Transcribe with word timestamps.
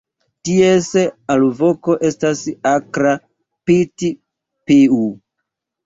Ties 0.47 0.87
alvoko 1.35 1.97
estas 2.11 2.43
akra 2.73 3.15
"pit-piu". 3.71 5.07